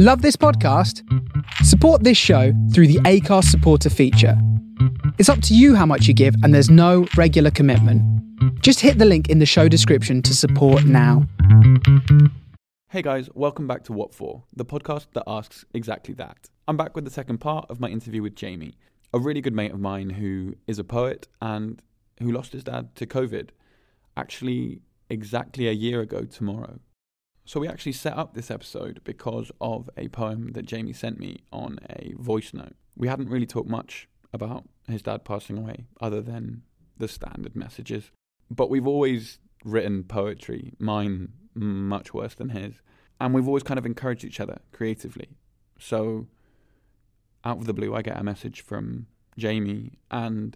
[0.00, 1.02] Love this podcast?
[1.64, 4.40] Support this show through the Acast supporter feature.
[5.18, 8.00] It's up to you how much you give, and there's no regular commitment.
[8.62, 11.26] Just hit the link in the show description to support now.
[12.90, 16.48] Hey guys, welcome back to What For, the podcast that asks exactly that.
[16.68, 18.76] I'm back with the second part of my interview with Jamie,
[19.12, 21.82] a really good mate of mine who is a poet and
[22.20, 23.48] who lost his dad to COVID,
[24.16, 24.80] actually
[25.10, 26.78] exactly a year ago tomorrow.
[27.48, 31.44] So we actually set up this episode because of a poem that Jamie sent me
[31.50, 32.76] on a voice note.
[32.94, 36.60] We hadn't really talked much about his dad passing away other than
[36.98, 38.10] the standard messages.
[38.50, 42.82] But we've always written poetry, mine much worse than his.
[43.18, 45.30] And we've always kind of encouraged each other creatively.
[45.78, 46.26] So
[47.46, 49.06] out of the blue, I get a message from
[49.38, 50.54] Jamie, and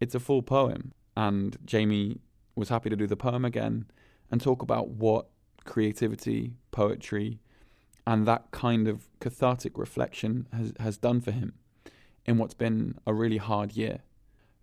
[0.00, 0.94] it's a full poem.
[1.14, 2.22] And Jamie
[2.54, 3.84] was happy to do the poem again
[4.30, 5.28] and talk about what
[5.70, 7.38] creativity, poetry,
[8.04, 11.54] and that kind of cathartic reflection has, has done for him
[12.26, 14.00] in what's been a really hard year.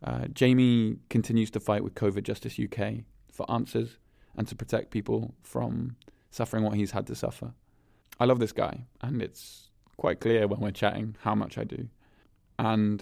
[0.04, 3.98] Uh, Jamie continues to fight with COVID Justice UK for answers
[4.36, 5.96] and to protect people from
[6.30, 7.54] suffering what he's had to suffer.
[8.20, 11.88] I love this guy, and it's quite clear when we're chatting how much I do.
[12.60, 13.02] And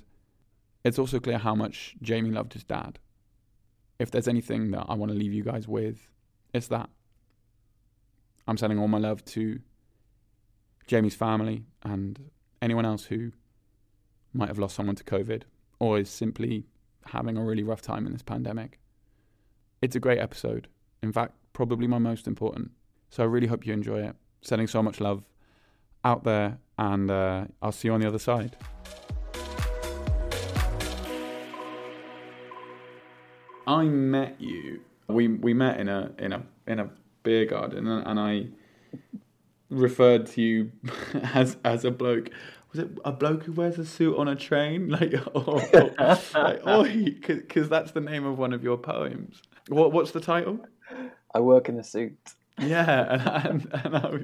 [0.83, 2.99] it's also clear how much Jamie loved his dad.
[3.97, 6.07] If there's anything that I want to leave you guys with,
[6.53, 6.89] it's that.
[8.47, 9.59] I'm sending all my love to
[10.87, 12.29] Jamie's family and
[12.61, 13.31] anyone else who
[14.33, 15.43] might have lost someone to COVID
[15.79, 16.65] or is simply
[17.07, 18.79] having a really rough time in this pandemic.
[19.81, 20.67] It's a great episode.
[21.01, 22.71] In fact, probably my most important.
[23.09, 24.15] So I really hope you enjoy it.
[24.41, 25.27] Sending so much love
[26.03, 28.55] out there, and uh, I'll see you on the other side.
[33.65, 34.81] I met you.
[35.07, 36.89] We we met in a in a in a
[37.25, 38.47] beer garden, and, and I
[39.69, 40.71] referred to you
[41.33, 42.29] as as a bloke.
[42.71, 44.89] Was it a bloke who wears a suit on a train?
[44.95, 46.83] Like, oh, oh like, oh,
[47.27, 49.41] because that's the name of one of your poems.
[49.67, 50.59] What what's the title?
[51.33, 52.17] I work in a suit.
[52.57, 54.19] Yeah, and and, and, I,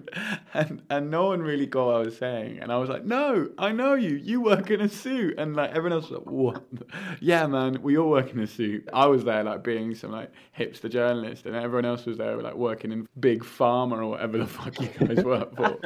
[0.54, 3.50] and and no one really got what I was saying, and I was like, "No,
[3.58, 4.16] I know you.
[4.16, 6.64] You work in a suit." And like everyone else was like, "What?"
[7.20, 8.88] Yeah, man, we all work in a suit.
[8.94, 12.56] I was there like being some like hipster journalist, and everyone else was there like
[12.56, 15.78] working in big pharma or whatever the fuck you guys work for.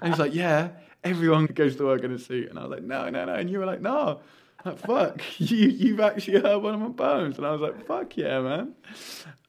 [0.00, 0.70] and he's like, "Yeah,
[1.04, 3.50] everyone goes to work in a suit," and I was like, "No, no, no," and
[3.50, 4.20] you were like, "No."
[4.64, 8.16] Like, fuck, you you've actually heard one of my poems, and I was like, "Fuck
[8.16, 8.74] yeah, man!"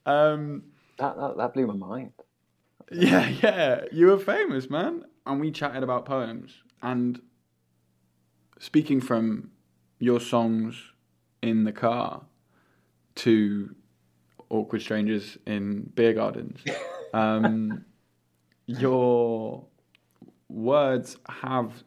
[0.04, 0.64] Um,
[0.98, 2.12] that, that that blew my mind.
[2.94, 3.84] Yeah, yeah.
[3.92, 5.04] You were famous, man.
[5.26, 6.52] And we chatted about poems.
[6.82, 7.20] And
[8.58, 9.50] speaking from
[9.98, 10.80] your songs
[11.42, 12.22] in the car
[13.16, 13.74] to
[14.50, 16.60] awkward strangers in beer gardens,
[17.14, 17.84] um,
[18.66, 19.64] your
[20.48, 21.84] words have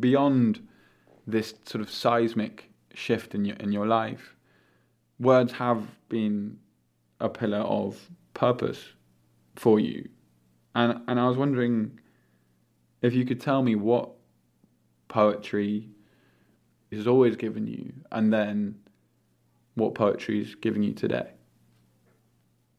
[0.00, 0.66] beyond
[1.26, 4.34] this sort of seismic shift in your in your life.
[5.20, 6.58] Words have been
[7.20, 8.84] a pillar of purpose
[9.58, 10.08] for you.
[10.74, 11.98] And and I was wondering
[13.02, 14.10] if you could tell me what
[15.08, 15.90] poetry
[16.92, 18.76] has always given you and then
[19.74, 21.30] what poetry is giving you today.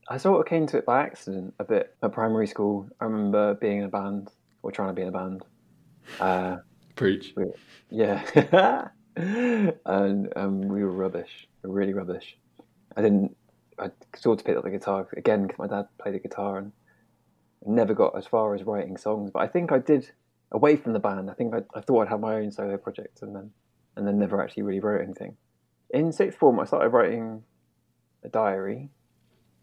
[0.10, 2.90] I sort of came to it by accident a bit at primary school.
[3.00, 4.30] I remember being in a band
[4.64, 5.46] or trying to be in a band.
[6.20, 6.58] Uh,
[6.96, 7.34] Preach.
[7.38, 7.46] We,
[7.92, 8.88] yeah.
[9.16, 12.38] and um, we were rubbish, really rubbish.
[12.98, 13.38] I didn't
[13.80, 16.72] I sort of picked up the guitar again because my dad played the guitar and
[17.66, 19.32] never got as far as writing songs.
[19.34, 20.12] But I think I did
[20.52, 21.30] away from the band.
[21.30, 23.52] I think I, I thought I'd have my own solo project and then
[23.96, 25.36] and then never actually really wrote anything.
[25.90, 27.44] In sixth form, I started writing
[28.24, 28.90] a diary,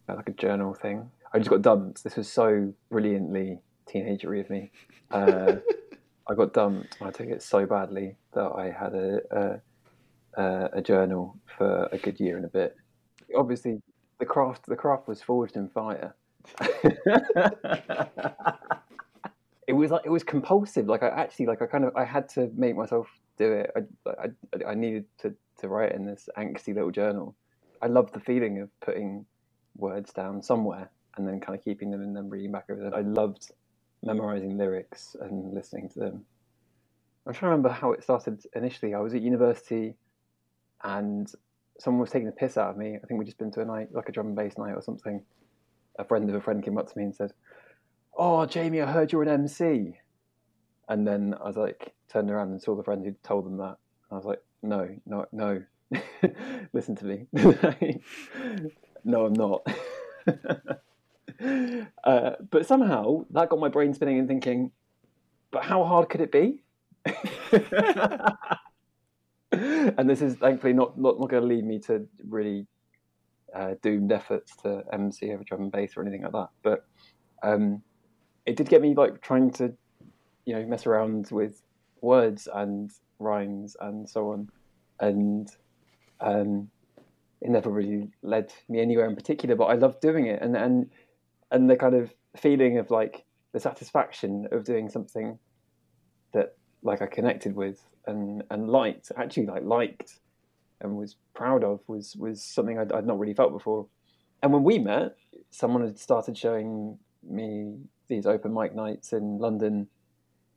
[0.09, 1.10] like a journal thing.
[1.33, 2.04] I just got dumped.
[2.04, 4.72] This was so brilliantly teenagery of me.
[5.10, 5.56] Uh,
[6.28, 9.60] I got dumped I took it so badly that I had a,
[10.37, 12.77] a, a journal for a good year and a bit.
[13.37, 13.81] Obviously,
[14.19, 16.15] the craft the craft was forged in fire.
[19.66, 20.87] it was like it was compulsive.
[20.87, 23.71] Like I actually like I kind of I had to make myself do it.
[23.77, 27.34] I I, I needed to to write in this angsty little journal.
[27.83, 29.27] I loved the feeling of putting
[29.77, 32.95] words down somewhere and then kind of keeping them and then reading back over them.
[32.95, 33.51] I loved
[34.03, 36.24] memorizing lyrics and listening to them.
[37.27, 38.95] I'm trying to remember how it started initially.
[38.95, 39.95] I was at university
[40.84, 41.30] and
[41.78, 42.96] someone was taking the piss out of me.
[43.02, 44.82] I think we'd just been to a night, like a drum and bass night or
[44.82, 45.22] something.
[45.98, 47.32] A friend of a friend came up to me and said,
[48.16, 49.94] "Oh, Jamie, I heard you're an MC."
[50.88, 53.76] And then I was like, turned around and saw the friend who told them that.
[54.10, 55.62] And I was like, "No, no, no,
[56.72, 57.26] listen to me.
[59.04, 59.66] no, I'm not."
[62.04, 64.70] uh, but somehow that got my brain spinning and thinking,
[65.50, 66.62] but how hard could it be?
[69.98, 72.66] and this is thankfully not not, not going to lead me to really
[73.54, 76.48] uh, doomed efforts to MC over drum and bass or anything like that.
[76.62, 76.84] But
[77.42, 77.83] um,
[78.44, 79.72] it did get me like trying to,
[80.44, 81.62] you know, mess around with
[82.00, 84.48] words and rhymes and so on,
[85.00, 85.50] and
[86.21, 86.68] um,
[87.41, 89.54] it never really led me anywhere in particular.
[89.54, 90.91] But I loved doing it, and and
[91.50, 95.38] and the kind of feeling of like the satisfaction of doing something
[96.33, 96.56] that
[96.86, 100.21] like I connected with and and liked actually like liked
[100.80, 103.86] and was proud of was was something I'd, I'd not really felt before.
[104.42, 105.16] And when we met,
[105.50, 106.98] someone had started showing
[107.28, 107.74] me
[108.09, 109.88] these open mic nights in London.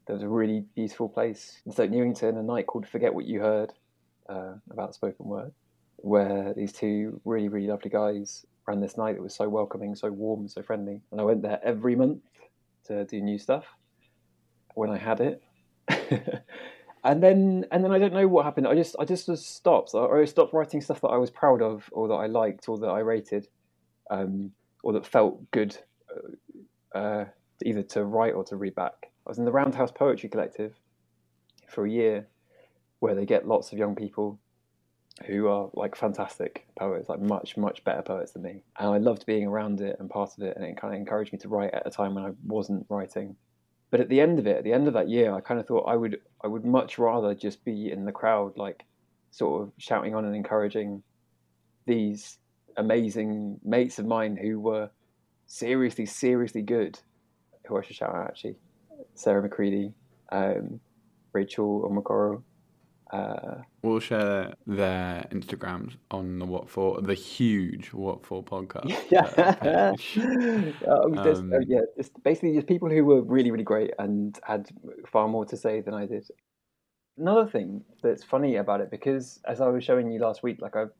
[0.06, 3.42] There was a really beautiful place in Stoke Newington, a night called Forget What You
[3.42, 3.74] Heard,
[4.28, 5.52] uh, about spoken word,
[5.98, 9.16] where these two really, really lovely guys ran this night.
[9.16, 11.02] It was so welcoming, so warm, so friendly.
[11.12, 12.24] And I went there every month
[12.88, 13.66] to do new stuff
[14.76, 15.44] when I had it.
[17.04, 18.68] and then and then I don't know what happened.
[18.68, 19.94] I just I just, just stopped.
[19.96, 22.88] I stopped writing stuff that I was proud of, or that I liked, or that
[22.88, 23.48] I rated,
[24.10, 24.52] um,
[24.84, 25.78] or that felt good,
[26.96, 27.26] uh, uh,
[27.64, 29.12] either to write or to read back.
[29.26, 30.74] I was in the Roundhouse Poetry Collective
[31.68, 32.28] for a year,
[33.00, 34.40] where they get lots of young people
[35.26, 39.26] who are like fantastic poets, like much much better poets than me, and I loved
[39.26, 41.74] being around it and part of it, and it kind of encouraged me to write
[41.74, 43.36] at a time when I wasn't writing
[43.92, 45.68] but at the end of it, at the end of that year, I kind of
[45.68, 48.86] thought I would I would much rather just be in the crowd, like
[49.32, 51.04] sort of shouting on and encouraging
[51.86, 52.38] these
[52.78, 54.90] amazing mates of mine who were
[55.48, 57.00] seriously, seriously good.
[57.68, 58.56] Who I should shout out actually,
[59.16, 59.94] Sarah McCready,
[60.32, 60.80] um,
[61.34, 62.42] Rachel Omokoro,
[63.12, 68.96] uh, we'll share their Instagrams on the What For, the huge What For podcast.
[69.10, 69.94] Yeah,
[70.88, 74.40] um, just, um, uh, yeah, just basically just people who were really, really great and
[74.44, 74.70] had
[75.08, 76.28] far more to say than I did.
[77.18, 80.76] Another thing that's funny about it, because as I was showing you last week, like
[80.76, 80.92] I've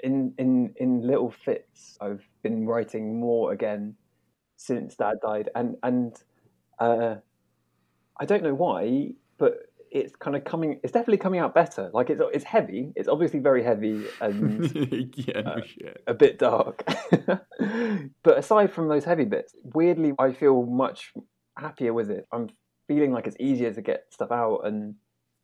[0.00, 3.96] in in in little fits, I've been writing more again
[4.56, 6.14] since Dad died, and and
[6.78, 7.16] uh,
[8.18, 10.80] I don't know why, but it's kind of coming.
[10.82, 11.90] It's definitely coming out better.
[11.92, 12.92] Like it's it's heavy.
[12.96, 14.64] It's obviously very heavy and
[15.16, 16.82] yeah, no uh, a bit dark.
[18.22, 21.12] but aside from those heavy bits, weirdly, I feel much
[21.58, 22.26] happier with it.
[22.32, 22.48] I'm
[22.88, 24.94] feeling like it's easier to get stuff out, and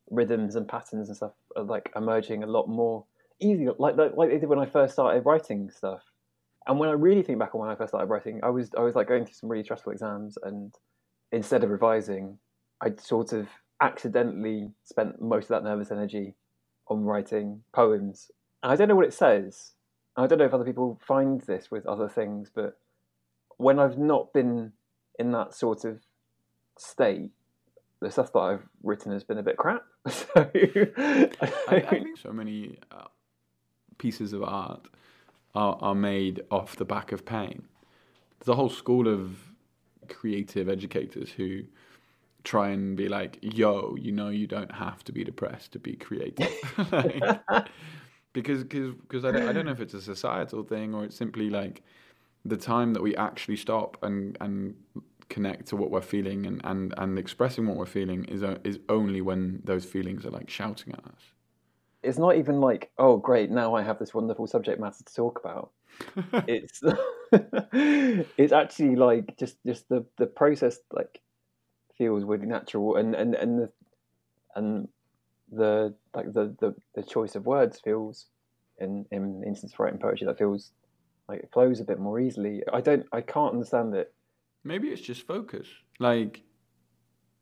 [0.09, 3.05] rhythms and patterns and stuff are like emerging a lot more
[3.39, 6.01] easy, like like, like they did when I first started writing stuff.
[6.67, 8.81] And when I really think back on when I first started writing, I was I
[8.81, 10.73] was like going through some really stressful exams, and
[11.31, 12.39] instead of revising,
[12.81, 13.47] I'd sort of
[13.81, 16.35] accidentally spent most of that nervous energy
[16.87, 18.31] on writing poems.
[18.63, 19.73] And I don't know what it says.
[20.15, 22.77] I don't know if other people find this with other things, but
[23.57, 24.73] when I've not been
[25.17, 25.99] in that sort of
[26.77, 27.31] state,
[28.01, 29.83] the stuff that I've written has been a bit crap.
[30.09, 31.29] So I,
[31.67, 33.05] I, think so many uh,
[33.97, 34.87] pieces of art
[35.53, 37.63] are, are made off the back of pain.
[38.39, 39.37] There's a whole school of
[40.07, 41.63] creative educators who
[42.43, 45.95] try and be like, yo, you know, you don't have to be depressed to be
[45.95, 46.51] creative.
[46.91, 47.67] like,
[48.33, 51.15] because cause, cause I, don't, I don't know if it's a societal thing or it's
[51.15, 51.83] simply like
[52.45, 54.75] the time that we actually stop and, and
[55.29, 58.79] connect to what we're feeling and, and, and expressing what we're feeling is, uh, is
[58.87, 61.33] only when those feelings are like shouting at us.
[62.01, 65.39] It's not even like, oh, great, now I have this wonderful subject matter to talk
[65.43, 65.71] about.
[66.47, 66.81] it's
[67.31, 71.19] it's actually like just just the the process like
[71.99, 73.69] feels really natural, and and and the
[74.55, 74.87] and
[75.51, 78.25] the like the the, the choice of words feels
[78.79, 80.71] in in instance writing poetry that feels
[81.27, 82.63] like it flows a bit more easily.
[82.73, 84.11] I don't, I can't understand it.
[84.63, 85.67] Maybe it's just focus,
[85.99, 86.41] like,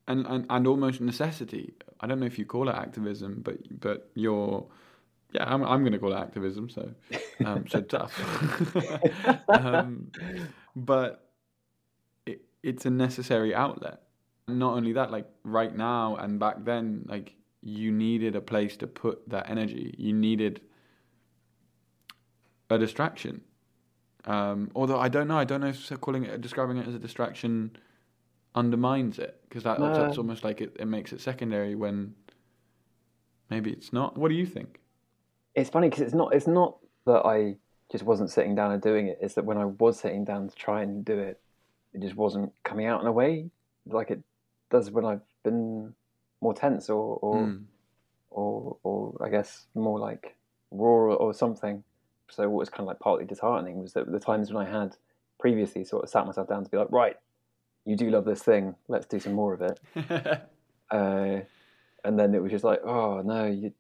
[0.08, 1.74] and and and almost necessity.
[2.02, 4.68] I don't know if you call it activism, but but you're.
[5.34, 5.64] Yeah, I'm.
[5.64, 6.70] I'm going to call it activism.
[6.70, 6.90] So,
[7.46, 8.14] um, so tough.
[9.50, 10.12] um,
[10.76, 11.30] but
[12.26, 14.07] it, it's a necessary outlet
[14.48, 18.88] not only that, like right now and back then, like you needed a place to
[18.88, 19.94] put that energy.
[19.98, 20.62] You needed
[22.70, 23.42] a distraction.
[24.26, 27.00] Um, although I don't know, I don't know if calling it, describing it as a
[27.00, 27.76] distraction
[28.56, 29.94] undermines it because that, no.
[29.94, 32.14] that's almost like it, it makes it secondary when
[33.50, 34.18] maybe it's not.
[34.18, 34.80] What do you think?
[35.56, 36.34] It's funny because it's not.
[36.34, 37.56] It's not that I
[37.92, 39.18] just wasn't sitting down and doing it.
[39.22, 41.40] It's that when I was sitting down to try and do it,
[41.94, 43.50] it just wasn't coming out in a way
[43.94, 44.22] like it
[44.70, 45.94] does when I've been
[46.42, 47.64] more tense or or mm.
[48.30, 50.36] or, or I guess more like
[50.72, 51.84] raw or something.
[52.30, 54.96] So what was kind of like partly disheartening was that the times when I had
[55.40, 57.16] previously sort of sat myself down to be like, right,
[57.86, 58.76] you do love this thing.
[58.88, 59.80] Let's do some more of it.
[60.92, 61.40] uh,
[62.04, 63.74] and then it was just like, oh no, you,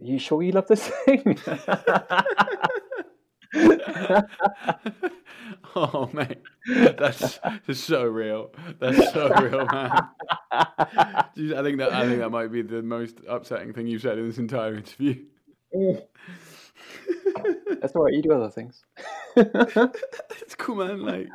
[0.00, 1.38] you sure you love this thing?
[5.74, 8.52] oh mate, that's, that's so real.
[8.80, 9.92] That's so real, man.
[10.52, 14.26] I think that I think that might be the most upsetting thing you've said in
[14.26, 15.24] this entire interview.
[17.80, 18.14] That's all right.
[18.14, 18.82] You do other things.
[19.36, 21.02] it's cool, man.
[21.02, 21.28] Like,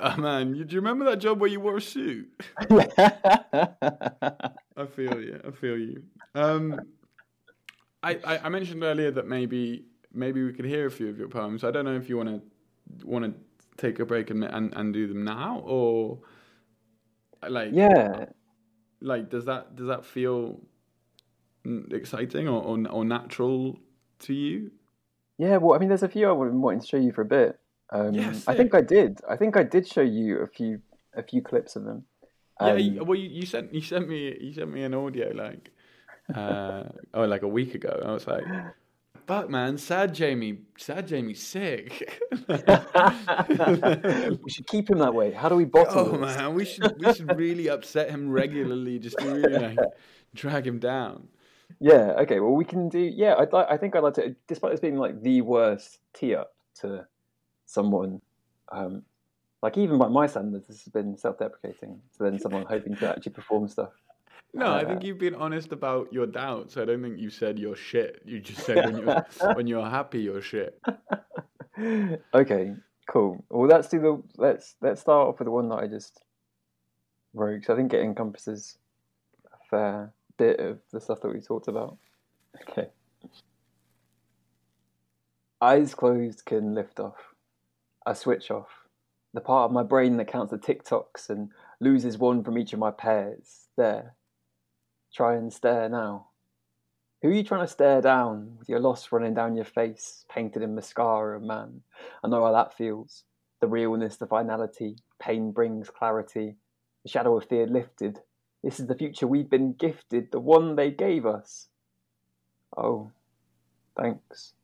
[0.00, 2.28] oh, man, you, do you remember that job where you wore a suit?
[2.58, 2.64] I
[4.94, 5.40] feel you.
[5.46, 6.02] I feel you.
[6.34, 6.80] Um,
[8.02, 11.28] I, I, I mentioned earlier that maybe maybe we could hear a few of your
[11.28, 11.64] poems.
[11.64, 13.34] I don't know if you want to want to
[13.76, 16.18] take a break and, and and do them now or
[17.48, 18.26] like yeah.
[19.00, 20.60] like does that does that feel
[21.90, 23.78] exciting or or, or natural
[24.20, 24.70] to you?
[25.38, 27.26] Yeah well i mean there's a few i would wanting to show you for a
[27.26, 27.58] bit.
[27.92, 29.20] Um, Yes, i think i did.
[29.28, 30.80] I think i did show you a few
[31.14, 32.04] a few clips of them.
[32.60, 35.32] Yeah Um, you, well you, you sent you sent me you sent me an audio
[35.34, 35.70] like
[36.34, 38.00] uh oh like a week ago.
[38.04, 38.44] I was like
[39.30, 42.56] fuck man sad jamie sad jamie's sick we
[44.50, 46.36] should keep him that way how do we bottle oh this?
[46.36, 49.78] man we should we should really upset him regularly just to really like
[50.34, 51.28] drag him down
[51.78, 52.14] Yeah.
[52.22, 52.40] Okay.
[52.40, 52.98] Well, we can do.
[52.98, 53.36] Yeah.
[53.38, 53.66] I'd like.
[53.70, 54.34] I think I'd like to.
[54.48, 57.06] Despite this being like the worst tee up to
[57.66, 58.20] someone,
[58.72, 59.02] um,
[59.62, 62.00] like even by my standards, this has been self-deprecating.
[62.10, 63.92] So then someone hoping to actually perform stuff.
[64.52, 66.76] No, I Uh, think you've been honest about your doubts.
[66.76, 68.20] I don't think you said you're shit.
[68.24, 69.24] You just said when you're
[69.56, 70.80] when you're happy, you're shit.
[72.34, 72.74] okay.
[73.08, 73.44] Cool.
[73.50, 74.22] Well, let's do the.
[74.36, 76.22] Let's let's start off with the one that I just
[77.34, 77.62] wrote.
[77.62, 78.78] 'cause I think it encompasses
[79.52, 81.96] a fair bit of the stuff that we talked about.
[82.68, 82.88] Okay.
[85.60, 87.34] Eyes closed can lift off.
[88.06, 88.68] I switch off.
[89.34, 92.78] The part of my brain that counts the TikToks and loses one from each of
[92.78, 93.68] my pairs.
[93.76, 94.14] There.
[95.12, 96.28] Try and stare now.
[97.22, 100.62] Who are you trying to stare down with your loss running down your face, painted
[100.62, 101.82] in mascara, man?
[102.24, 103.24] I know how that feels.
[103.60, 106.56] The realness, the finality, pain brings clarity.
[107.02, 108.20] The shadow of fear lifted.
[108.62, 111.68] This is the future we've been gifted, the one they gave us.
[112.76, 113.10] Oh,
[113.96, 114.54] thanks.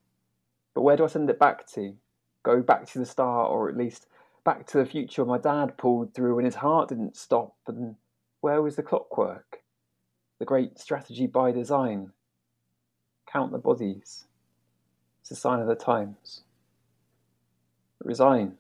[0.75, 1.95] But where do I send it back to?
[2.43, 4.07] Go back to the start, or at least
[4.45, 7.57] back to the future my dad pulled through when his heart didn't stop.
[7.67, 7.97] And
[8.41, 9.63] where was the clockwork?
[10.39, 12.13] The great strategy by design.
[13.31, 14.27] Count the bodies.
[15.21, 16.43] It's a sign of the times.
[18.03, 18.57] Resign.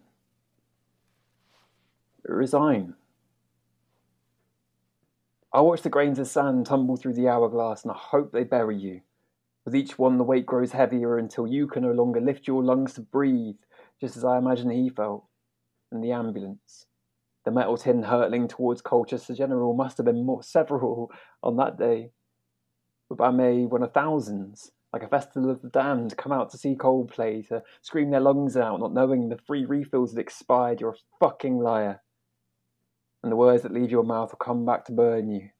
[2.24, 2.94] Resign.
[5.52, 8.76] I watch the grains of sand tumble through the hourglass and I hope they bury
[8.76, 9.02] you.
[9.64, 12.94] With each one, the weight grows heavier until you can no longer lift your lungs
[12.94, 13.56] to breathe,
[14.00, 15.24] just as I imagine he felt
[15.90, 16.86] in the ambulance.
[17.46, 21.12] The metal tin hurtling towards Colchester General must have been more several
[21.44, 22.10] on that day.
[23.08, 26.58] But by May, when a thousands, like a festival of the damned, come out to
[26.58, 30.90] see Coldplay, to scream their lungs out, not knowing the free refills had expired, you're
[30.90, 32.02] a fucking liar.
[33.22, 35.50] And the words that leave your mouth will come back to burn you.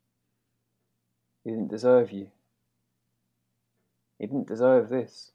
[1.45, 2.33] He didn't deserve you.
[4.19, 5.31] He didn't deserve this.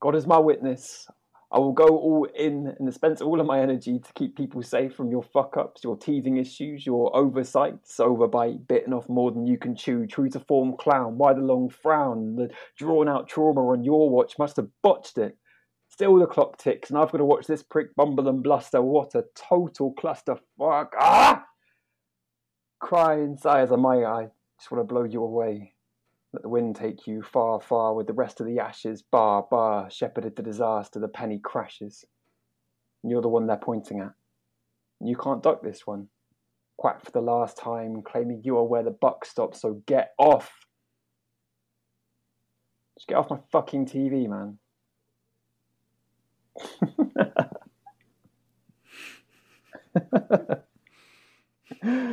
[0.00, 1.08] God is my witness.
[1.52, 4.94] I will go all in and dispense all of my energy to keep people safe
[4.94, 9.58] from your fuck ups, your teething issues, your oversights, overbite, bitten off more than you
[9.58, 11.18] can chew, true to form clown.
[11.18, 12.36] Why the long frown?
[12.36, 15.36] The drawn out trauma on your watch must have botched it.
[15.88, 18.80] Still the clock ticks, and I've got to watch this prick bumble and bluster.
[18.80, 20.94] What a total cluster fuck.
[21.00, 21.46] Ah!
[22.78, 24.04] Cry and sigh as I might.
[24.04, 25.74] I just want to blow you away.
[26.32, 29.02] Let the wind take you far, far with the rest of the ashes.
[29.02, 32.04] Bar, bar, shepherded the disaster, the penny crashes.
[33.02, 34.12] And you're the one they're pointing at.
[35.00, 36.08] And you can't duck this one.
[36.76, 40.66] Quack for the last time, claiming you are where the buck stops, so get off!
[42.96, 44.58] Just get off my fucking TV, man.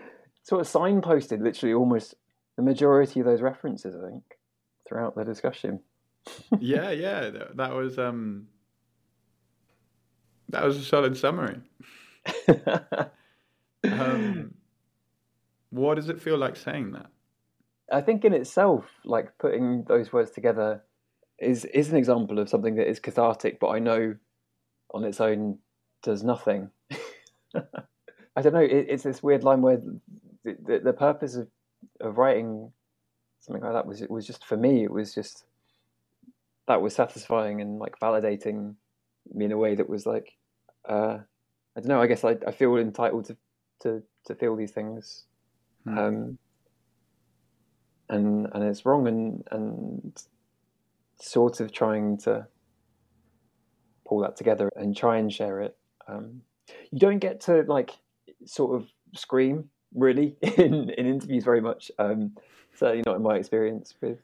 [0.44, 2.14] sort of signposted literally almost
[2.56, 4.22] the majority of those references, I think,
[4.86, 5.80] throughout the discussion.
[6.60, 8.46] yeah, yeah, that, was um,
[10.50, 11.58] that was a solid summary.
[13.84, 14.54] Um,
[15.70, 17.06] what does it feel like saying that?
[17.92, 20.82] I think in itself, like putting those words together
[21.38, 24.16] is is an example of something that is cathartic, but I know
[24.92, 25.58] on its own
[26.02, 26.70] does nothing.
[27.54, 28.60] I don't know.
[28.60, 29.82] It, it's this weird line where
[30.44, 31.48] the, the, the purpose of,
[32.00, 32.72] of writing
[33.40, 34.84] something like that was was just for me.
[34.84, 35.44] It was just
[36.66, 38.74] that was satisfying and like validating
[39.32, 40.32] me in a way that was like,
[40.88, 41.18] uh,
[41.76, 42.00] I don't know.
[42.00, 43.36] I guess I, I feel entitled to,
[43.82, 45.24] to, to feel these things,
[45.84, 45.98] Hmm.
[45.98, 46.38] um,
[48.08, 50.24] and and it's wrong, and and
[51.20, 52.46] sort of trying to
[54.06, 55.76] pull that together and try and share it.
[56.08, 56.40] Um,
[56.90, 57.90] you don't get to like
[58.46, 61.90] sort of scream really in, in interviews very much.
[61.98, 62.36] Um,
[62.74, 64.18] certainly not in my experience with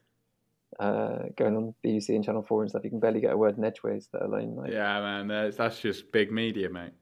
[0.78, 2.84] uh, going on BBC and Channel Four and stuff.
[2.84, 5.80] You can barely get a word in edgeways, let alone like Yeah, man, that's, that's
[5.80, 6.92] just big media, mate.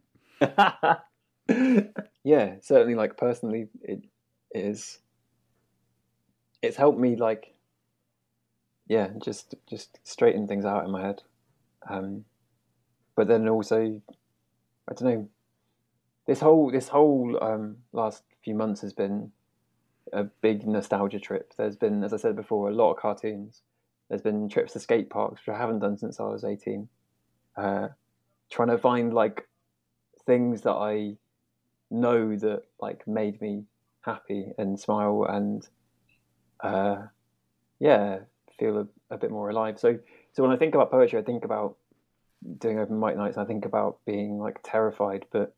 [2.25, 2.95] yeah, certainly.
[2.95, 4.05] Like personally, it
[4.53, 4.99] is.
[6.63, 7.55] It's helped me like,
[8.89, 11.23] yeah, just just straighten things out in my head.
[11.89, 12.25] Um,
[13.17, 14.01] but then also,
[14.89, 15.29] I don't know.
[16.27, 19.33] This whole this whole um, last few months has been
[20.13, 21.53] a big nostalgia trip.
[21.57, 23.63] There's been, as I said before, a lot of cartoons.
[24.09, 26.89] There's been trips to skate parks, which I haven't done since I was 18.
[27.57, 27.89] Uh,
[28.51, 29.47] trying to find like
[30.25, 31.17] things that I
[31.91, 33.65] know that like made me
[34.03, 35.67] happy and smile and
[36.61, 37.03] uh,
[37.79, 38.21] yeah,
[38.59, 39.79] feel a, a bit more alive.
[39.79, 39.99] So
[40.33, 41.77] so when I think about poetry, I think about
[42.59, 43.37] doing open mic nights.
[43.37, 45.55] I think about being like terrified, but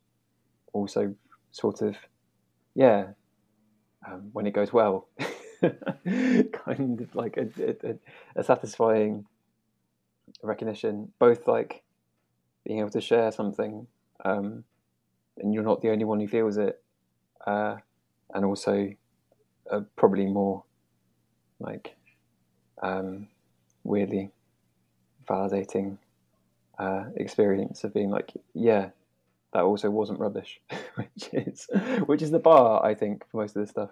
[0.73, 1.15] also
[1.53, 1.97] sort of
[2.75, 3.09] yeah,
[4.07, 5.09] um, when it goes well,
[5.63, 7.49] kind of like a,
[7.85, 7.95] a,
[8.37, 9.27] a satisfying
[10.43, 11.83] recognition, both like
[12.65, 13.87] being able to share something,
[14.25, 14.65] um,
[15.39, 16.83] and you're not the only one who feels it,
[17.47, 17.77] uh,
[18.33, 18.91] and also
[19.71, 20.65] uh, probably more
[21.59, 21.97] like
[22.83, 23.29] um,
[23.85, 24.31] weirdly
[25.29, 25.99] validating
[26.79, 28.91] uh, experience of being like, yeah,
[29.53, 30.61] that also wasn't rubbish,
[30.95, 31.69] which is
[32.07, 33.91] which is the bar I think for most of this stuff.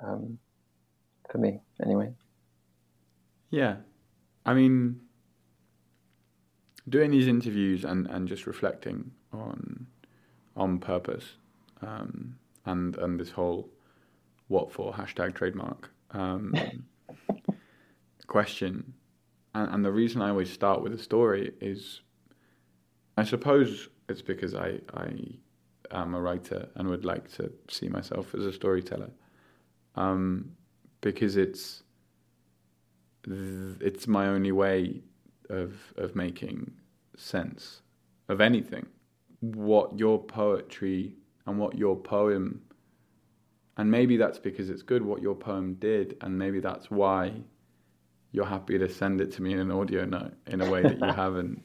[0.00, 0.38] Um,
[1.30, 2.12] for me, anyway.
[3.50, 3.76] Yeah,
[4.44, 5.00] I mean,
[6.88, 9.86] doing these interviews and, and just reflecting on
[10.56, 11.36] on purpose
[11.82, 13.68] um, and and this whole
[14.48, 16.54] what for hashtag trademark um,
[18.26, 18.92] question,
[19.54, 22.02] and, and the reason I always start with a story is,
[23.16, 25.10] I suppose it's because I I
[25.90, 29.10] am a writer and would like to see myself as a storyteller,
[29.96, 30.52] um,
[31.00, 31.82] because it's
[33.24, 35.02] th- it's my only way
[35.50, 36.72] of of making
[37.16, 37.82] sense
[38.28, 38.86] of anything.
[39.40, 41.14] What your poetry
[41.46, 42.62] and what your poem,
[43.76, 47.32] and maybe that's because it's good what your poem did, and maybe that's why
[48.32, 50.98] you're happy to send it to me in an audio note in a way that
[50.98, 51.62] you haven't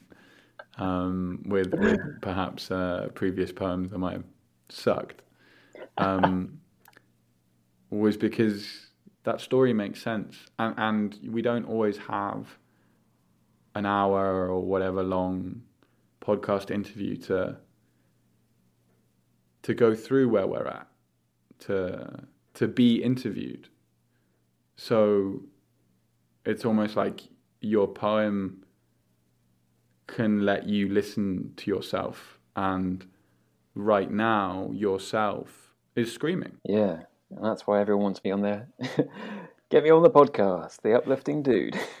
[0.78, 4.24] um, with, with perhaps uh, previous poems that might have
[4.68, 5.22] sucked.
[5.98, 6.60] Um,
[7.90, 8.86] was because
[9.24, 12.46] that story makes sense, and and we don't always have
[13.74, 15.62] an hour or whatever long
[16.20, 17.56] podcast interview to
[19.62, 20.86] to go through where we're at,
[21.60, 23.68] to to be interviewed.
[24.76, 25.42] So
[26.46, 27.20] it's almost like
[27.60, 28.64] your poem
[30.14, 33.06] can let you listen to yourself and
[33.74, 36.56] right now yourself is screaming.
[36.64, 38.68] Yeah, and that's why everyone wants me on there.
[39.70, 41.78] Get me on the podcast, the uplifting dude.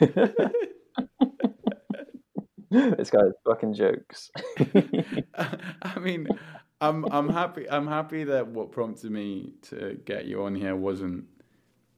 [2.70, 4.30] this guy's fucking jokes.
[5.82, 6.26] I mean,
[6.80, 11.24] I'm I'm happy I'm happy that what prompted me to get you on here wasn't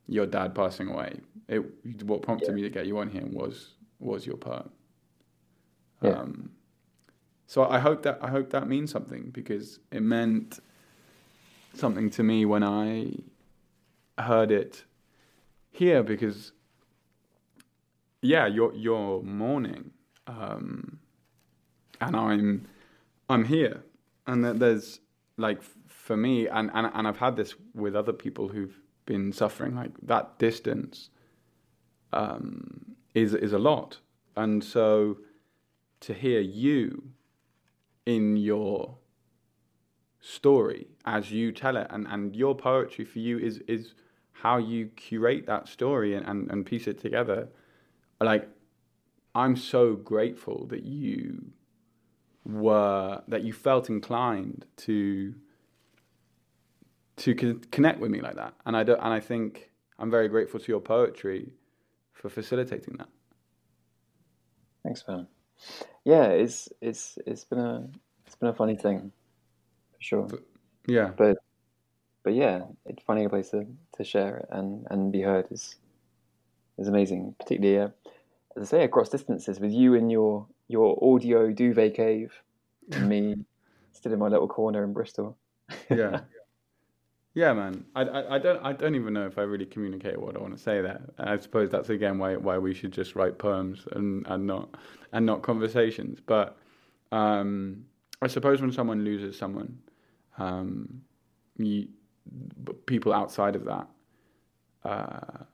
[0.08, 1.20] your dad passing away.
[1.48, 1.62] It
[2.04, 2.54] what prompted Yeah.
[2.54, 4.70] me to get you on here was was your poem.
[6.02, 6.10] Yeah.
[6.10, 6.50] Um,
[7.46, 10.60] so I hope that I hope that means something because it meant
[11.74, 13.12] something to me when I
[14.18, 14.84] heard it
[15.70, 16.52] here because
[18.22, 19.90] yeah, you're you're mourning,
[20.26, 20.98] um,
[22.00, 22.68] and I'm
[23.28, 23.82] I'm here,
[24.26, 25.00] and that there's
[25.36, 29.74] like for me, and, and and I've had this with other people who've been suffering.
[29.74, 31.10] Like that distance
[32.12, 33.98] um, is is a lot,
[34.36, 35.18] and so
[36.02, 37.12] to hear you
[38.06, 38.98] in your
[40.20, 43.94] story as you tell it, and, and your poetry for you is is
[44.32, 47.48] how you curate that story and, and, and piece it together.
[48.20, 48.48] Like
[49.34, 51.52] I'm so grateful that you
[52.44, 55.34] were that you felt inclined to
[57.16, 60.28] to con- connect with me like that, and I don't, and I think I'm very
[60.28, 61.52] grateful to your poetry
[62.12, 63.08] for facilitating that.
[64.82, 65.28] Thanks, man.
[66.04, 67.88] Yeah, it's it's it's been a
[68.26, 69.12] it's been a funny thing,
[69.92, 70.28] for sure.
[70.86, 71.38] Yeah, But
[72.22, 75.76] but yeah, it's finding a place to, to share it and, and be heard is
[76.78, 77.34] is amazing.
[77.38, 77.88] Particularly, uh,
[78.56, 82.32] as I say, across distances with you and your your audio duvet cave,
[82.90, 83.36] and me
[83.92, 85.36] still in my little corner in Bristol.
[85.90, 86.20] yeah.
[87.34, 87.86] Yeah, man.
[87.96, 90.54] I, I, I don't I don't even know if I really communicate what I want
[90.54, 91.00] to say there.
[91.18, 94.68] I suppose that's again why why we should just write poems and, and not
[95.12, 96.20] and not conversations.
[96.24, 96.58] But
[97.10, 97.84] um,
[98.20, 99.78] I suppose when someone loses someone,
[100.36, 101.02] um,
[101.56, 101.88] you,
[102.86, 103.88] people outside of that
[104.84, 105.44] uh,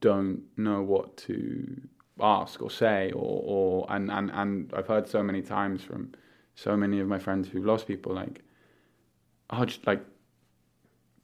[0.00, 1.80] don't know what to
[2.20, 6.12] ask or say or, or and, and, and I've heard so many times from
[6.54, 8.42] so many of my friends who've lost people like
[9.50, 10.02] oh just like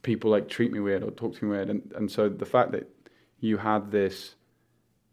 [0.03, 1.69] people like treat me weird or talk to me weird.
[1.69, 2.87] And, and so the fact that
[3.39, 4.35] you had this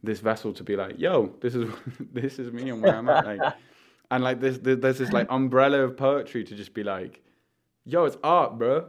[0.03, 1.69] this vessel to be like yo this is
[2.13, 3.55] this is me and where I'm at like
[4.11, 7.23] and like this there's this like umbrella of poetry to just be like
[7.85, 8.87] yo it's art bro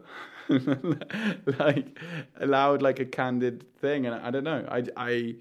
[1.60, 2.00] like
[2.40, 4.06] allowed like a candid thing.
[4.06, 4.66] And I, I don't know.
[4.70, 5.36] I, I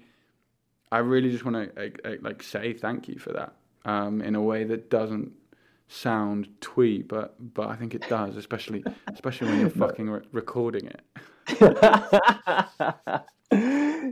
[0.91, 3.53] I really just want to like say thank you for that
[3.85, 5.31] um, in a way that doesn't
[5.91, 10.87] sound twee, but but I think it does, especially especially when you're fucking re- recording
[10.87, 11.01] it.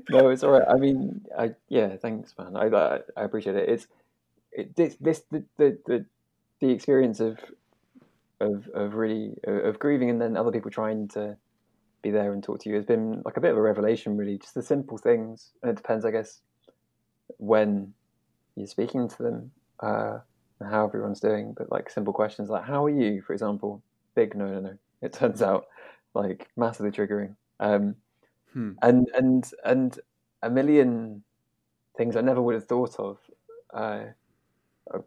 [0.10, 0.68] no, it's all right.
[0.68, 2.58] I mean, I yeah, thanks, man.
[2.58, 3.70] I I, I appreciate it.
[3.70, 3.88] It's
[4.52, 6.06] it, this this the, the the
[6.60, 7.40] the experience of
[8.42, 11.38] of of really of grieving and then other people trying to
[12.02, 14.38] be there and talk to you has been like a bit of a revelation really
[14.38, 16.40] just the simple things and it depends i guess
[17.36, 17.94] when
[18.56, 20.20] you're speaking to them uh,
[20.62, 23.82] how everyone's doing, but like simple questions like "How are you?" for example.
[24.16, 24.78] Big no, no, no.
[25.02, 25.68] It turns out
[26.14, 27.96] like massively triggering, um,
[28.54, 28.72] hmm.
[28.82, 30.00] and and and
[30.42, 31.24] a million
[31.98, 33.18] things I never would have thought of
[33.74, 34.06] uh,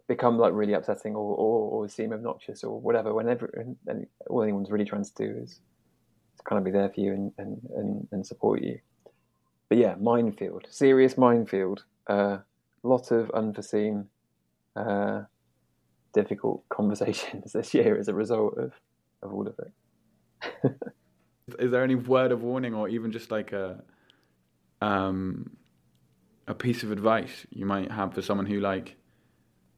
[0.07, 3.13] become like really upsetting or, or, or seem obnoxious or whatever.
[3.13, 5.59] Whenever and, and all anyone's really trying to do is
[6.37, 8.79] to kind of be there for you and and, and, and support you.
[9.69, 11.83] But yeah, minefield, serious minefield.
[12.07, 12.39] A uh,
[12.83, 14.07] lot of unforeseen
[14.75, 15.23] uh,
[16.13, 18.73] difficult conversations this year as a result of,
[19.21, 20.71] of all of it.
[21.59, 23.83] Is there any word of warning or even just like a
[24.81, 25.57] um,
[26.47, 28.95] a piece of advice you might have for someone who like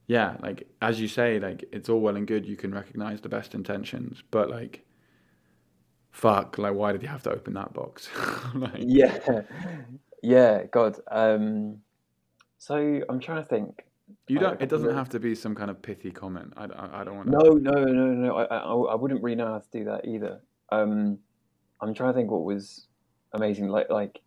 [0.08, 3.28] yeah, like as you say, like it's all well and good you can recognize the
[3.28, 4.84] best intentions, but like
[6.12, 8.08] fuck, like why did you have to open that box?
[8.54, 9.42] like, yeah.
[10.22, 10.96] Yeah, God.
[11.10, 11.78] Um
[12.58, 13.84] so I'm trying to think
[14.28, 14.60] you don't.
[14.60, 16.52] It doesn't have to be some kind of pithy comment.
[16.56, 17.28] I, I, I don't want.
[17.28, 18.36] No, no, no, no.
[18.36, 20.40] I, I, I wouldn't really know how to do that either.
[20.70, 21.18] Um,
[21.80, 22.86] I'm trying to think what was
[23.32, 23.68] amazing.
[23.68, 24.20] Like, like,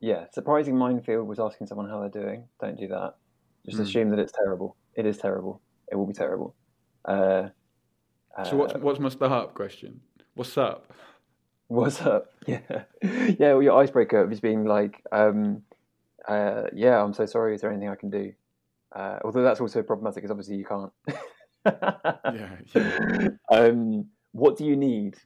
[0.00, 2.44] yeah, surprising minefield was asking someone how they're doing.
[2.60, 3.14] Don't do that.
[3.66, 3.82] Just mm.
[3.82, 4.76] assume that it's terrible.
[4.94, 5.60] It is terrible.
[5.90, 6.54] It will be terrible.
[7.04, 7.48] Uh,
[8.44, 10.00] so what's uh, what's my start question?
[10.34, 10.92] What's up?
[11.66, 12.26] What's up?
[12.46, 12.60] Yeah,
[13.02, 13.52] yeah.
[13.52, 15.62] Well, your icebreaker was being like, um,
[16.26, 17.54] uh, yeah, I'm so sorry.
[17.54, 18.32] Is there anything I can do?
[18.94, 20.92] Uh, although that's also problematic because obviously you can't.
[21.66, 22.56] yeah.
[22.74, 23.28] yeah.
[23.50, 25.16] Um, what do you need,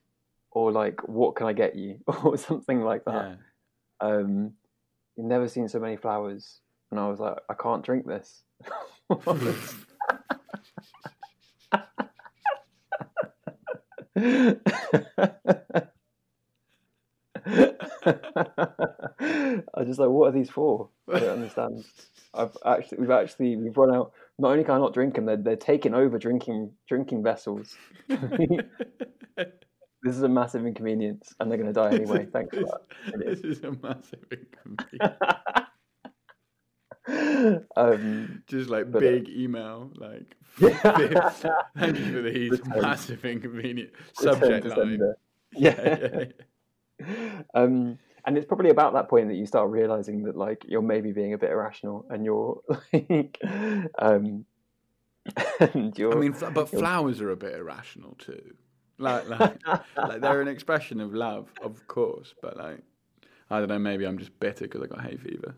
[0.51, 3.39] or like, what can I get you, or something like that.
[4.01, 4.09] Yeah.
[4.09, 4.53] Um,
[5.17, 8.43] you've never seen so many flowers, and I was like, I can't drink this.
[18.07, 20.89] I just like, what are these for?
[21.13, 21.85] I don't understand.
[22.35, 24.13] I've actually, we've actually, we've run out.
[24.39, 27.77] Not only can I not drink them, they're they're taking over drinking drinking vessels.
[28.09, 28.17] this
[30.05, 32.27] is a massive inconvenience, and they're going to die anyway.
[32.33, 32.81] Thanks for that.
[33.25, 35.19] This is a massive inconvenience.
[37.77, 44.67] um, Just like but, big uh, email, like thank you for these massive inconvenient subject
[44.67, 44.99] line.
[45.55, 45.75] Yeah.
[45.85, 46.25] yeah, yeah.
[47.55, 51.13] um, and it's probably about that point that you start realizing that like you're maybe
[51.13, 52.61] being a bit irrational and you're
[52.93, 53.39] like
[53.99, 54.45] um
[55.75, 58.55] and you're, I mean but flowers are a bit irrational too.
[58.99, 59.59] Like like,
[59.97, 62.83] like they're an expression of love of course but like
[63.51, 65.55] I don't know maybe I'm just bitter because I got hay fever.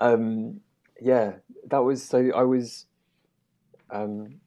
[0.00, 0.60] Um
[1.00, 1.32] yeah
[1.68, 2.86] that was so I was
[3.90, 4.40] um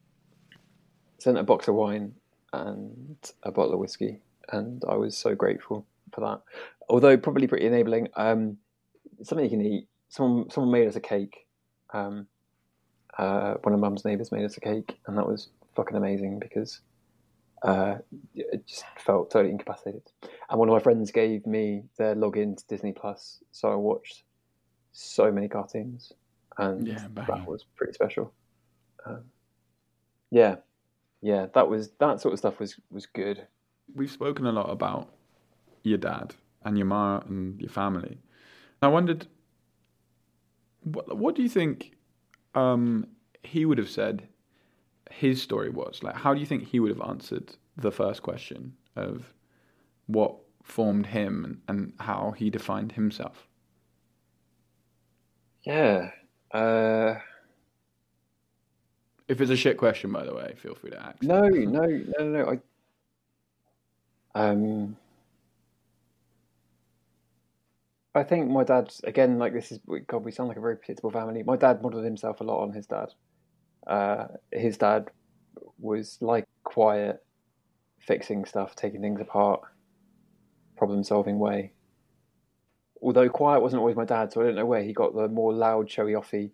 [1.19, 2.13] sent a box of wine
[2.53, 6.41] and a bottle of whiskey and I was so grateful for that.
[6.89, 8.09] Although probably pretty enabling.
[8.15, 8.57] Um,
[9.23, 9.87] something you can eat.
[10.09, 11.47] Someone someone made us a cake.
[11.93, 12.27] Um,
[13.17, 16.81] uh, one of Mum's neighbours made us a cake, and that was fucking amazing because
[17.63, 17.95] uh,
[18.33, 20.03] it just felt totally incapacitated.
[20.49, 24.23] And one of my friends gave me their login to Disney Plus, so I watched
[24.91, 26.11] so many cartoons,
[26.57, 28.33] and yeah, that was pretty special.
[29.05, 29.23] Um,
[30.29, 30.57] yeah,
[31.29, 33.47] yeah, that was that sort of stuff was was good
[33.93, 35.09] we've spoken a lot about
[35.83, 36.33] your dad
[36.63, 38.17] and your ma and your family.
[38.81, 39.27] I wondered
[40.83, 41.95] What, what do you think
[42.53, 43.07] um,
[43.43, 44.27] he would have said
[45.11, 46.03] his story was?
[46.03, 49.33] Like, how do you think he would have answered the first question of
[50.07, 53.47] what formed him and, and how he defined himself?
[55.63, 56.11] Yeah.
[56.51, 57.15] Uh,
[59.27, 61.21] if it's a shit question, by the way, feel free to ask.
[61.23, 61.85] No, no,
[62.19, 62.59] no, no.
[64.35, 64.97] I, um,
[68.13, 70.23] I think my dad's again like this is God.
[70.23, 71.43] We sound like a very predictable family.
[71.43, 73.09] My dad modelled himself a lot on his dad.
[73.87, 75.09] Uh, his dad
[75.79, 77.23] was like quiet,
[77.99, 79.61] fixing stuff, taking things apart,
[80.77, 81.71] problem solving way.
[83.01, 85.53] Although quiet wasn't always my dad, so I don't know where he got the more
[85.53, 86.51] loud, showy offy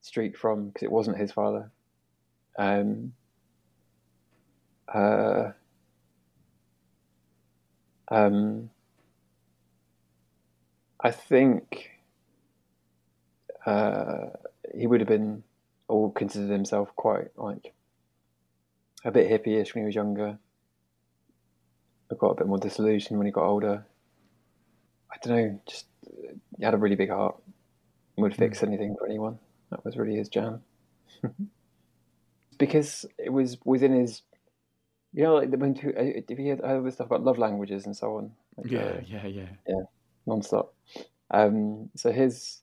[0.00, 1.70] streak from because it wasn't his father.
[2.58, 3.12] Um,
[4.92, 5.50] uh,
[8.08, 8.70] um,
[11.00, 11.90] I think
[13.66, 14.28] uh,
[14.74, 15.42] he would have been
[15.88, 17.74] or considered himself quite like
[19.04, 20.38] a bit hippie-ish when he was younger.
[22.08, 23.84] But got a bit more disillusioned when he got older.
[25.12, 25.86] I don't know, just
[26.58, 27.36] he had a really big heart.
[28.16, 28.66] Would fix hmm.
[28.66, 29.38] anything for anyone.
[29.70, 30.62] That was really his jam.
[32.58, 34.22] because it was within his,
[35.12, 37.96] you know, like when uh, if he had all this stuff about love languages and
[37.96, 38.32] so on.
[38.56, 39.82] Like, yeah, uh, yeah, yeah, yeah,
[40.26, 40.74] non-stop.
[41.30, 42.60] Um, so his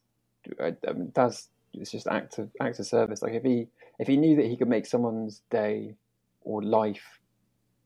[0.59, 3.21] uh, um, that's it's just act of act of service.
[3.21, 3.67] Like if he
[3.99, 5.95] if he knew that he could make someone's day
[6.41, 7.19] or life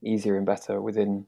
[0.03, 1.25] easier and better within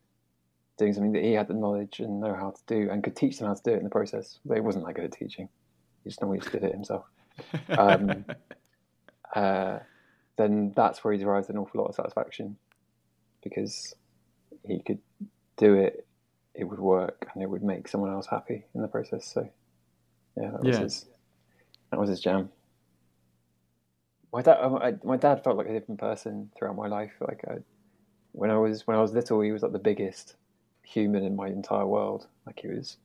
[0.78, 3.38] doing something that he had the knowledge and know how to do and could teach
[3.38, 4.39] them how to do it in the process.
[4.46, 5.50] But he wasn't that good at teaching.
[6.04, 7.06] He just normally just did it himself.
[7.70, 8.26] Um,
[9.36, 9.80] uh,
[10.39, 12.56] then that's where he derives an awful lot of satisfaction
[13.43, 13.93] because
[14.65, 14.99] he could
[15.58, 16.08] do it,
[16.56, 19.25] it would work, and it would make someone else happy in the process.
[19.25, 19.49] So,
[20.38, 20.84] yeah, that was yeah.
[20.84, 21.06] his
[21.91, 22.49] that was his jam.
[24.32, 27.12] My dad, um, I, my dad felt like a different person throughout my life.
[27.19, 27.56] Like I,
[28.32, 30.36] when I was when I was little, he was like the biggest
[30.84, 32.28] human in my entire world.
[32.45, 32.95] Like he was,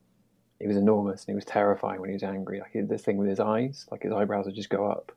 [0.61, 2.61] he was enormous and he was terrifying when he was angry.
[2.61, 5.11] Like he had this thing with his eyes, like his eyebrows would just go up,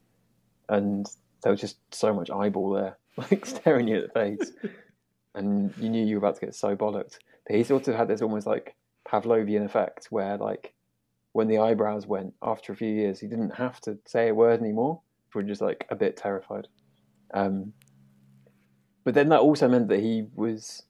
[0.69, 1.07] and
[1.43, 4.53] there was just so much eyeball there, like staring you at the face,
[5.35, 7.19] and you knew you were about to get so bollocked.
[7.47, 8.75] But he sort of had this almost like
[9.07, 10.75] Pavlovian effect where, like,
[11.33, 14.61] when the eyebrows went after a few years, he didn't have to say a word
[14.61, 15.01] anymore.
[15.35, 16.69] We are just like a bit terrified.
[17.33, 17.75] Um,
[19.05, 20.83] but then that also meant that he was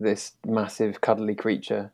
[0.00, 1.92] this massive, cuddly creature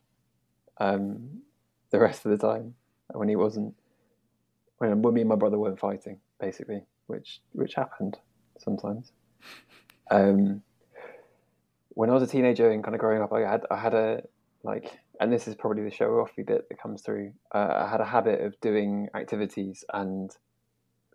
[0.79, 1.43] um,
[1.91, 2.75] the rest of the time
[3.13, 3.75] when he wasn't.
[4.79, 8.19] When, when me and my brother weren't fighting basically, which which happened
[8.59, 9.13] sometimes.
[10.11, 10.63] Um,
[11.91, 14.23] when I was a teenager and kind of growing up, I had I had a
[14.63, 17.33] like, and this is probably the show offy bit that comes through.
[17.55, 20.31] Uh, I had a habit of doing activities and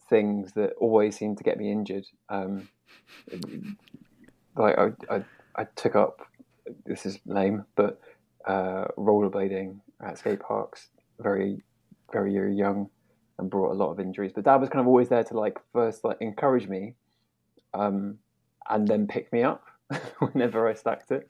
[0.09, 2.05] things that always seemed to get me injured.
[2.29, 2.69] Um,
[4.55, 5.23] like I, I,
[5.55, 6.21] I took up
[6.85, 7.99] this is lame, but
[8.45, 11.61] uh, rollerblading at skate parks very,
[12.11, 12.89] very young
[13.37, 14.31] and brought a lot of injuries.
[14.33, 16.95] But dad was kind of always there to like first like encourage me,
[17.73, 18.19] um,
[18.69, 19.65] and then pick me up
[20.19, 21.29] whenever I stacked it.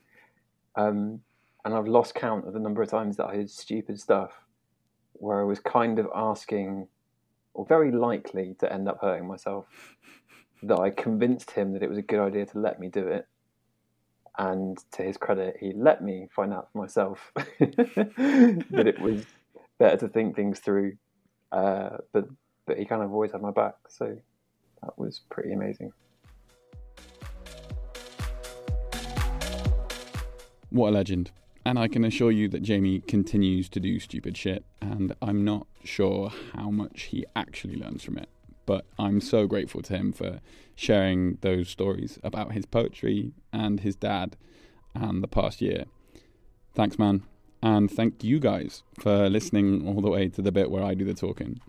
[0.75, 1.21] Um,
[1.65, 4.31] and I've lost count of the number of times that I did stupid stuff
[5.13, 6.87] where I was kind of asking,
[7.53, 9.65] or very likely to end up hurting myself.
[10.63, 13.27] That I convinced him that it was a good idea to let me do it.
[14.37, 19.25] And to his credit, he let me find out for myself that it was
[19.77, 20.93] better to think things through
[21.53, 22.27] uh, but
[22.65, 24.17] but he kind of always had my back, so
[24.81, 25.93] that was pretty amazing.
[30.69, 31.31] What a legend.
[31.65, 35.67] And I can assure you that Jamie continues to do stupid shit, and I'm not
[35.83, 38.27] sure how much he actually learns from it.
[38.65, 40.41] But I'm so grateful to him for
[40.75, 44.35] sharing those stories about his poetry and his dad
[44.95, 45.85] and the past year.
[46.73, 47.23] Thanks, man.
[47.63, 51.06] And thank you guys for listening all the way to the bit where I do
[51.06, 51.62] the talking.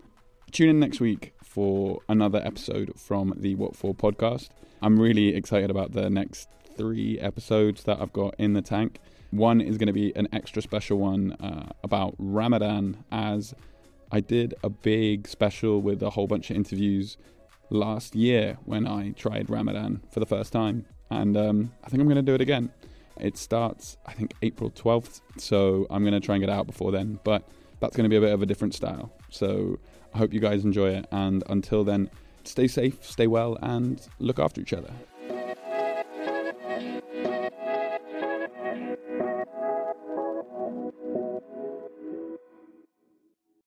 [0.51, 4.49] Tune in next week for another episode from the What For podcast.
[4.81, 8.99] I'm really excited about the next three episodes that I've got in the tank.
[9.31, 13.53] One is going to be an extra special one uh, about Ramadan, as
[14.11, 17.15] I did a big special with a whole bunch of interviews
[17.69, 20.87] last year when I tried Ramadan for the first time.
[21.09, 22.69] And um, I think I'm going to do it again.
[23.19, 26.91] It starts, I think, April 12th, so I'm going to try and get out before
[26.91, 27.47] then, but
[27.79, 29.11] that's going to be a bit of a different style.
[29.29, 29.79] So
[30.13, 32.09] I hope you guys enjoy it, and until then,
[32.43, 34.91] stay safe, stay well, and look after each other.